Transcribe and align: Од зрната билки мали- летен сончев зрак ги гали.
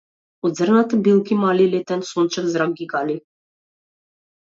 Од 0.47 0.55
зрната 0.61 0.99
билки 1.09 1.37
мали- 1.43 1.69
летен 1.75 2.03
сончев 2.09 2.51
зрак 2.57 2.77
ги 2.83 2.91
гали. 2.97 3.23